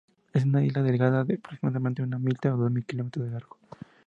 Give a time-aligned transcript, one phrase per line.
[0.33, 3.59] Es una isla delgada, de aproximadamente una milla o dos kilómetros de largo.